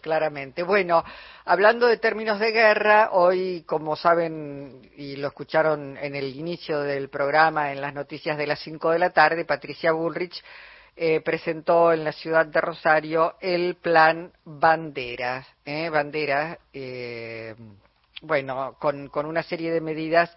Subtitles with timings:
[0.00, 0.62] Claramente.
[0.62, 1.04] Bueno,
[1.44, 7.08] hablando de términos de guerra, hoy, como saben y lo escucharon en el inicio del
[7.08, 10.42] programa, en las noticias de las 5 de la tarde, Patricia Bullrich
[10.96, 15.46] eh, presentó en la ciudad de Rosario el plan Banderas.
[15.64, 15.90] ¿eh?
[15.90, 17.54] Banderas, eh,
[18.22, 20.34] bueno, con, con una serie de medidas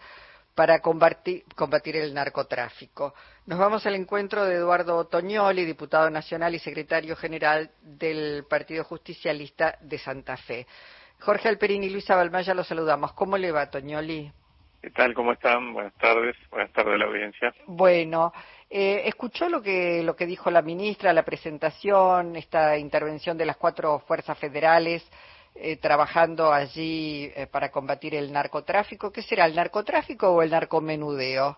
[0.59, 3.13] para combatir, combatir, el narcotráfico.
[3.45, 9.77] Nos vamos al encuentro de Eduardo Otoñoli, diputado nacional y secretario general del Partido Justicialista
[9.79, 10.67] de Santa Fe.
[11.21, 13.13] Jorge Alperín y Luisa Balmaya los saludamos.
[13.13, 14.29] ¿Cómo le va, Toñoli?
[14.81, 15.13] ¿Qué tal?
[15.13, 15.71] ¿Cómo están?
[15.71, 16.35] Buenas tardes.
[16.51, 17.53] Buenas tardes a la audiencia.
[17.65, 18.33] Bueno,
[18.69, 23.55] eh, ¿escuchó lo que, lo que dijo la ministra, la presentación, esta intervención de las
[23.55, 25.09] cuatro fuerzas federales?
[25.55, 29.11] Eh, trabajando allí eh, para combatir el narcotráfico.
[29.11, 31.57] ¿Qué será, el narcotráfico o el narcomenudeo?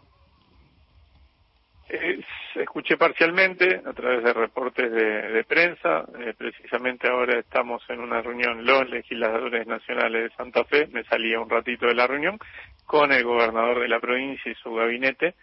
[1.88, 2.20] Eh,
[2.56, 6.06] escuché parcialmente a través de reportes de, prensa.
[6.36, 10.88] precisamente ahora estamos en una reunión los legisladores nacionales de Santa Fe.
[10.88, 12.40] Me salía un ratito de la reunión
[12.86, 15.36] con el gobernador de la provincia y su gabinete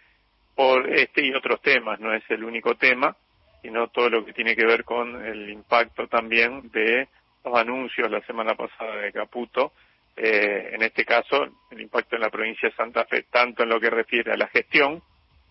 [0.53, 1.99] por este y otros temas.
[2.01, 3.15] No es el único tema,
[3.61, 7.07] sino todo lo que tiene que ver con el impacto también de
[7.43, 9.73] los anuncios la semana pasada de Caputo,
[10.15, 13.79] eh, en este caso el impacto en la provincia de Santa Fe, tanto en lo
[13.79, 15.01] que refiere a la gestión,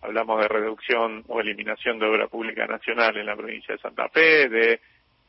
[0.01, 4.47] hablamos de reducción o eliminación de obra pública nacional en la provincia de Santa Fe,
[4.47, 4.79] de,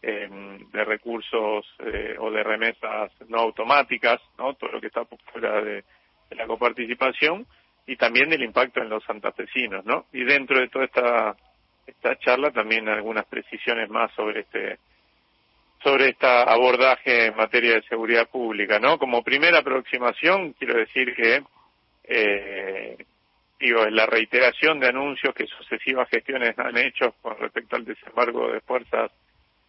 [0.03, 4.55] em, de recursos eh, o de remesas no automáticas, ¿no?
[4.55, 5.85] todo lo que está fuera de,
[6.29, 7.47] de, la coparticipación,
[7.87, 10.07] y también del impacto en los santafesinos, ¿no?
[10.13, 11.37] Y dentro de toda esta,
[11.87, 14.79] esta charla también algunas precisiones más sobre este
[15.83, 18.99] sobre este abordaje en materia de seguridad pública, ¿no?
[18.99, 21.43] Como primera aproximación, quiero decir que,
[22.05, 22.97] eh,
[23.59, 28.61] digo, la reiteración de anuncios que sucesivas gestiones han hecho con respecto al desembarco de
[28.61, 29.11] fuerzas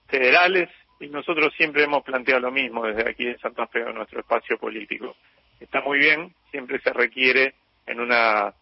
[0.08, 4.20] federales, y nosotros siempre hemos planteado lo mismo desde aquí en Santa Fe, en nuestro
[4.20, 5.16] espacio político.
[5.60, 7.56] Está muy bien, siempre se requiere
[7.88, 8.54] en una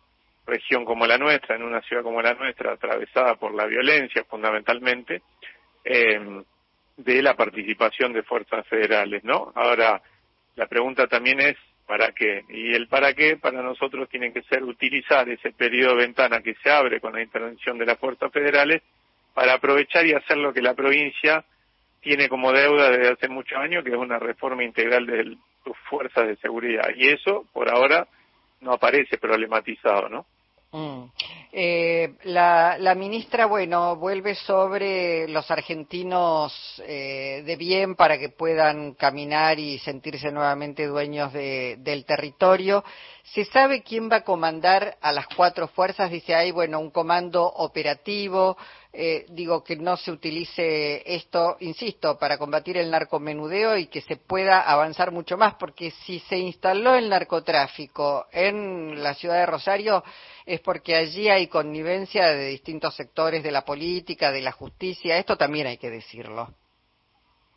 [0.46, 5.22] región como la nuestra, en una ciudad como la nuestra, atravesada por la violencia fundamentalmente,
[5.84, 6.44] eh,
[7.04, 9.54] de la participación de fuerzas federales, ¿no?
[9.56, 10.02] Ahora,
[10.56, 11.56] la pregunta también es,
[11.88, 12.44] ¿para qué?
[12.50, 16.56] Y el para qué para nosotros tiene que ser utilizar ese periodo de ventana que
[16.56, 18.82] se abre con la intervención de las fuerzas federales
[19.34, 21.46] para aprovechar y hacer lo que la provincia
[22.02, 26.28] tiene como deuda desde hace muchos años, que es una reforma integral de sus fuerzas
[26.28, 26.90] de seguridad.
[26.96, 28.08] Y eso, por ahora,
[28.60, 30.26] no aparece problematizado, ¿no?
[30.72, 31.06] Mm.
[31.52, 36.54] Eh, la, la, ministra, bueno, vuelve sobre los argentinos
[36.86, 42.84] eh, de bien para que puedan caminar y sentirse nuevamente dueños de, del territorio.
[43.34, 46.10] ¿Se sabe quién va a comandar a las cuatro fuerzas?
[46.10, 48.58] Dice, hay, bueno, un comando operativo.
[48.92, 54.18] Eh, digo, que no se utilice esto, insisto, para combatir el narcomenudeo y que se
[54.18, 60.04] pueda avanzar mucho más, porque si se instaló el narcotráfico en la ciudad de Rosario
[60.50, 65.20] es porque allí hay connivencia de distintos sectores de la política, de la justicia.
[65.20, 66.50] Esto también hay que decirlo.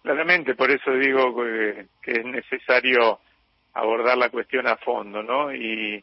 [0.02, 1.34] Claramente, por eso digo
[2.02, 3.20] que, es necesario
[3.74, 5.54] abordar la cuestión a fondo, ¿no?
[5.54, 6.02] Y,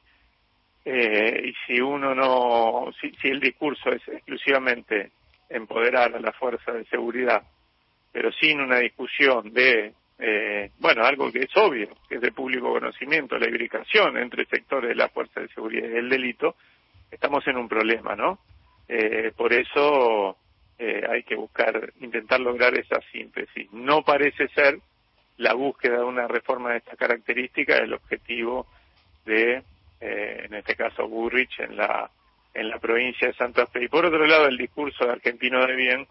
[0.86, 5.12] eh, y si uno no, si, si el discurso es exclusivamente
[5.50, 7.44] empoderar a la fuerza de seguridad,
[8.12, 12.72] pero sin una discusión de, eh, bueno, algo que es obvio, que es de público
[12.72, 16.56] conocimiento, la hibridación entre sectores de la fuerza de seguridad y el delito,
[17.12, 18.40] estamos en un problema, ¿no?
[18.88, 20.38] Eh, por eso
[20.78, 23.72] eh, hay que buscar, intentar lograr esa síntesis.
[23.72, 24.80] No parece ser
[25.40, 28.68] la búsqueda de una reforma de esta característica el objetivo
[29.26, 29.64] de,
[30.00, 32.10] eh, en este caso, Burrich en la
[32.54, 33.86] en la provincia de Santa Fe.
[33.86, 36.08] Y por otro lado, el discurso de argentino de bien,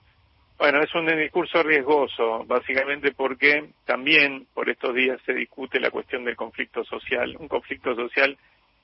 [0.56, 6.24] bueno, es un discurso riesgoso, básicamente porque también por estos días se discute la cuestión
[6.24, 8.36] del conflicto social, un conflicto social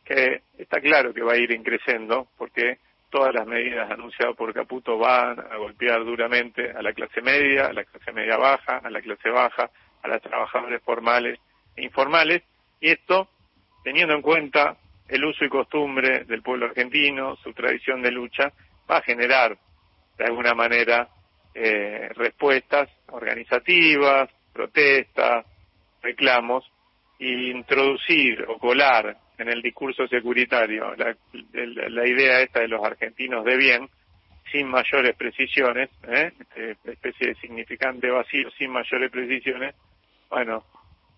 [0.05, 2.79] que está claro que va a ir increciendo porque
[3.09, 7.73] todas las medidas anunciadas por Caputo van a golpear duramente a la clase media, a
[7.73, 9.71] la clase media baja, a la clase baja,
[10.05, 11.41] a las trabajadores formales
[11.77, 12.43] e informales,
[12.81, 13.29] y esto
[13.83, 14.77] teniendo en cuenta
[15.09, 18.53] el uso y costumbre del pueblo argentino, su tradición de lucha,
[18.91, 19.59] va a generar
[20.17, 21.09] de alguna manera
[21.55, 25.45] eh, respuestas organizativas, protestas,
[26.03, 26.65] reclamos,
[27.19, 31.17] e introducir o colar en el discurso securitario la,
[31.89, 33.89] la, idea esta de los argentinos de bien,
[34.51, 36.33] sin mayores precisiones, ¿eh?
[36.57, 39.75] Este, especie de significante vacío sin mayores precisiones,
[40.35, 40.65] bueno,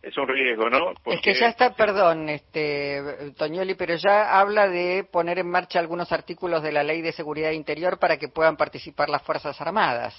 [0.02, 0.92] es un riesgo, ¿no?
[1.06, 6.12] Es que ya está, perdón, este, Toñoli, pero ya habla de poner en marcha algunos
[6.12, 10.14] artículos de la Ley de Seguridad Interior para que puedan participar las Fuerzas Armadas.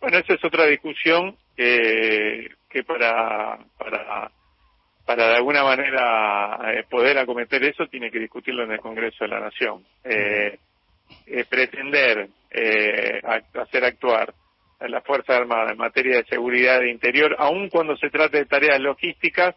[0.00, 4.32] Bueno, esa es otra discusión que, que para, para,
[5.06, 9.28] para de alguna manera eh, poder acometer eso tiene que discutirlo en el Congreso de
[9.28, 9.86] la Nación.
[10.02, 10.58] Eh,
[11.26, 13.20] eh, pretender eh,
[13.54, 14.34] hacer actuar
[14.80, 18.46] a la Fuerza Armada en materia de seguridad de interior, aun cuando se trate de
[18.46, 19.54] tareas logísticas,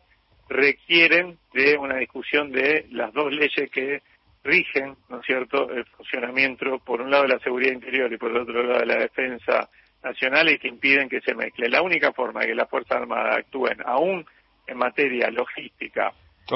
[0.49, 4.01] requieren de una discusión de las dos leyes que
[4.43, 8.31] rigen, ¿no es cierto?, el funcionamiento, por un lado, de la seguridad interior y por
[8.31, 9.69] el otro lado, de la defensa
[10.03, 11.69] nacional y que impiden que se mezcle.
[11.69, 14.25] La única forma de que las Fuerzas Armadas actúen, aún
[14.67, 16.11] en materia logística,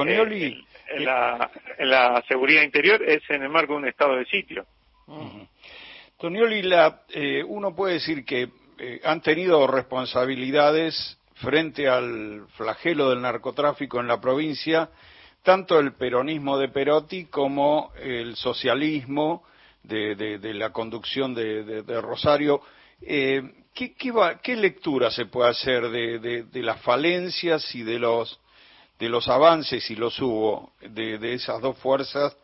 [0.06, 4.26] eh, en, la, en la seguridad interior, es en el marco de un estado de
[4.26, 4.66] sitio.
[6.18, 8.50] Tonioli, la, eh, uno puede decir que
[8.80, 14.90] eh, han tenido responsabilidades frente al flagelo del narcotráfico en la provincia,
[15.44, 19.44] tanto el peronismo de Perotti como el socialismo
[19.84, 22.62] de, la conducción de, Rosario.
[23.00, 23.44] Eh,
[23.76, 28.40] ¿qué, qué, lectura se puede hacer de, las falencias y de los,
[28.98, 32.36] de los avances, si los hubo, de, esas dos fuerzas?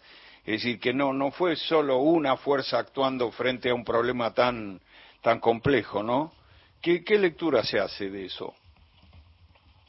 [0.46, 4.82] Es decir, que no, no fue solo una fuerza actuando frente a un problema tan,
[5.22, 6.34] tan complejo, ¿no?
[6.82, 8.54] ¿Qué, qué lectura se hace de eso?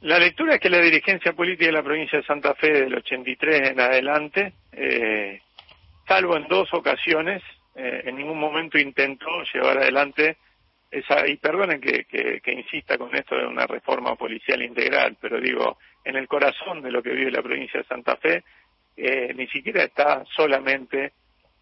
[0.03, 3.71] La lectura es que la dirigencia política de la provincia de Santa Fe del 83
[3.71, 5.41] en adelante, eh,
[6.07, 7.43] salvo en dos ocasiones,
[7.75, 10.37] eh, en ningún momento intentó llevar adelante
[10.91, 15.79] esa, y perdonen que, que, insista con esto de una reforma policial integral, pero digo,
[16.05, 18.45] en el corazón de lo que vive la provincia de Santa Fe,
[18.97, 21.13] eh, ni siquiera está solamente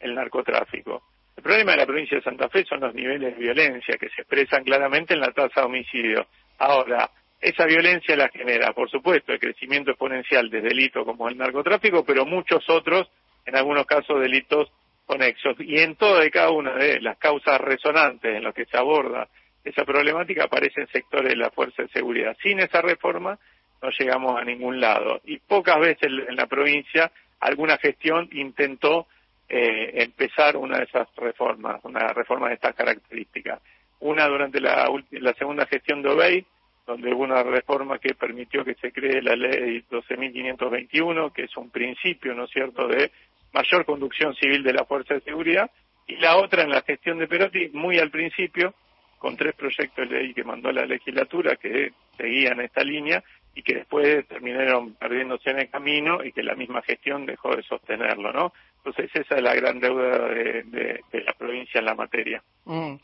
[0.01, 1.03] el narcotráfico.
[1.37, 4.23] El problema de la provincia de Santa Fe son los niveles de violencia que se
[4.23, 6.27] expresan claramente en la tasa de homicidio.
[6.59, 12.05] Ahora, esa violencia la genera, por supuesto, el crecimiento exponencial de delitos como el narcotráfico,
[12.05, 13.11] pero muchos otros,
[13.47, 14.71] en algunos casos, delitos
[15.07, 15.57] conexos.
[15.59, 19.29] Y en toda y cada una de las causas resonantes en las que se aborda
[19.65, 22.37] esa problemática aparecen sectores de la fuerza de seguridad.
[22.43, 23.39] Sin esa reforma
[23.81, 25.21] no llegamos a ningún lado.
[25.25, 27.11] Y pocas veces en la provincia
[27.43, 29.07] alguna gestión intentó
[29.49, 33.61] eh, empezar una de esas reformas, una reforma de estas características.
[34.01, 36.47] Una durante la, la segunda gestión de Obey,
[36.87, 41.71] donde hubo una reforma que permitió que se cree la ley 12.521, que es un
[41.71, 43.11] principio, ¿no es cierto?, de
[43.53, 45.71] mayor conducción civil de la Fuerza de Seguridad,
[46.07, 48.75] y la otra en la gestión de Perotti, muy al principio,
[49.19, 53.23] con tres proyectos de ley que mandó la legislatura que seguían esta línea
[53.55, 57.63] y que después terminaron perdiéndose en el camino y que la misma gestión dejó de
[57.63, 58.53] sostenerlo, ¿no?
[58.85, 62.43] Entonces esa es la gran deuda de, la provincia en la materia.
[62.65, 62.97] Mm.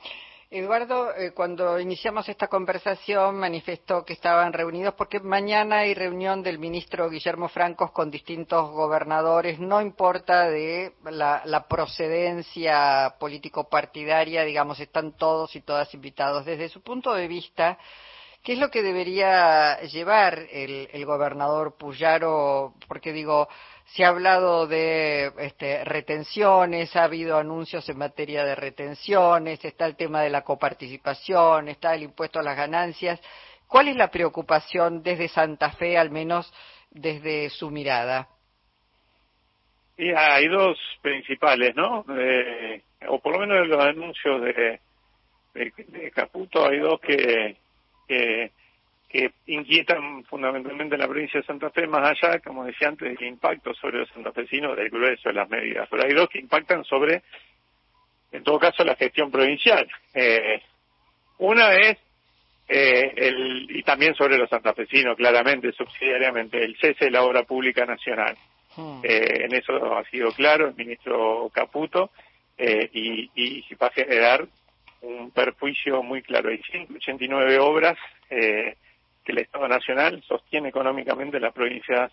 [0.51, 6.59] Eduardo, eh, cuando iniciamos esta conversación manifestó que estaban reunidos porque mañana hay reunión del
[6.59, 15.55] ministro Guillermo Francos con distintos gobernadores, no importa de la, procedencia político-partidaria, digamos, están todos
[15.55, 16.47] y todas invitados.
[16.47, 17.79] Desde su punto de vista,
[18.49, 22.73] ¿qué es lo que debería llevar el, el gobernador Puyaro?
[22.89, 23.47] Porque digo,
[23.85, 29.97] se ha hablado de este, retenciones, ha habido anuncios en materia de retenciones, está el
[29.97, 33.21] tema de la coparticipación, está el impuesto a las ganancias.
[33.67, 36.51] ¿Cuál es la preocupación desde Santa Fe, al menos
[36.91, 38.29] desde su mirada?
[39.99, 42.03] Y hay dos principales, ¿no?
[42.19, 44.81] Eh, o por lo menos en los anuncios de,
[45.53, 47.59] de, Caputo hay dos que,
[48.09, 48.51] que
[49.09, 53.29] que inquietan fundamentalmente en la provincia de Santa Fe, más allá, como decía antes, del
[53.29, 55.89] impacto sobre los santafesinos del grueso de las medidas.
[55.91, 57.23] Pero hay dos que impactan sobre,
[58.33, 59.89] en todo caso, la gestión provincial.
[60.13, 60.61] Eh,
[61.39, 61.97] una es,
[62.69, 67.87] eh, el, y también sobre los santafesinos, claramente, subsidiariamente, el cese de la obra pública
[67.87, 68.37] nacional.
[68.77, 69.01] Hmm.
[69.03, 72.11] Eh, en eso ha sido claro el ministro Caputo
[72.59, 74.47] eh, y, y va a generar
[75.03, 76.51] un perjuicio muy claro.
[76.51, 77.97] Hay 189 obras
[78.31, 78.77] eh,
[79.25, 82.11] que el Estado Nacional sostiene económicamente la provincia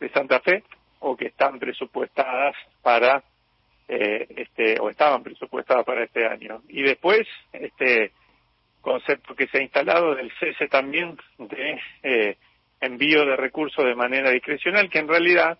[0.00, 0.62] de Santa Fe
[1.00, 3.22] o que están presupuestadas para
[3.88, 8.12] eh, este o estaban presupuestadas para este año y después este
[8.80, 12.36] concepto que se ha instalado del cese también de eh,
[12.80, 15.58] envío de recursos de manera discrecional que en realidad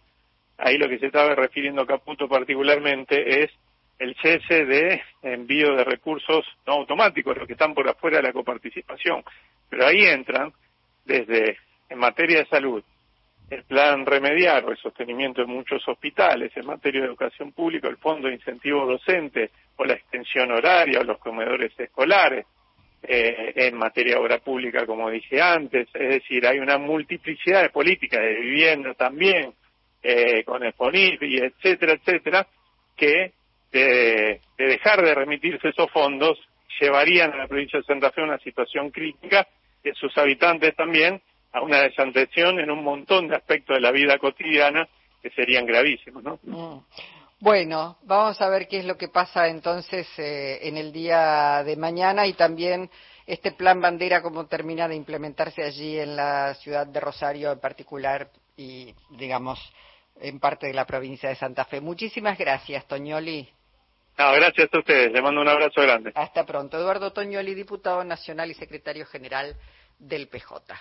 [0.59, 3.51] ahí lo que se estaba refiriendo Caputo particularmente es
[3.99, 8.33] el cese de envío de recursos no automáticos, los que están por afuera de la
[8.33, 9.23] coparticipación.
[9.69, 10.53] Pero ahí entran
[11.05, 12.83] desde, en materia de salud,
[13.51, 17.97] el plan remediar o el sostenimiento de muchos hospitales, en materia de educación pública, el
[17.97, 22.47] fondo de incentivo docente o la extensión horaria o los comedores escolares,
[23.03, 27.71] eh, en materia de obra pública, como dije antes, es decir, hay una multiplicidad de
[27.71, 29.55] políticas de vivienda también,
[30.03, 32.47] eh, con el PONIF etcétera, etcétera,
[32.97, 33.33] que
[33.73, 36.39] de, dejar de remitirse esos fondos
[36.81, 39.47] llevarían a la provincia de Santa Fe a una situación crítica
[39.85, 41.21] y sus habitantes también
[41.53, 44.89] a una desatención en un montón de aspectos de la vida cotidiana
[45.23, 46.39] que serían gravísimos, ¿no?
[46.43, 46.81] Mm.
[47.41, 51.77] Bueno, vamos a ver qué es lo que pasa entonces eh, en el día de
[51.77, 52.91] mañana y también
[53.27, 58.29] este plan bandera cómo termina de implementarse allí en la ciudad de Rosario en particular
[58.57, 59.61] y digamos
[60.21, 61.81] en parte de la provincia de Santa Fe.
[61.81, 63.49] Muchísimas gracias, Toñoli.
[64.19, 65.13] No, gracias a ustedes.
[65.13, 66.11] Le mando un abrazo grande.
[66.15, 66.77] Hasta pronto.
[66.77, 69.55] Eduardo Toñoli, diputado nacional y secretario general
[69.99, 70.75] del PJ.